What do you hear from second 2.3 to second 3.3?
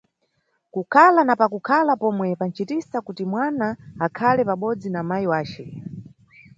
panʼcitisa kuti